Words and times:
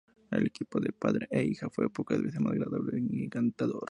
El 0.31 0.47
equipo 0.47 0.79
de 0.79 0.91
padre 0.93 1.27
e 1.29 1.43
hija 1.43 1.69
fue 1.69 1.87
pocas 1.93 2.19
veces 2.23 2.39
más 2.39 2.53
agradable 2.53 2.99
y 3.07 3.23
encantador. 3.23 3.87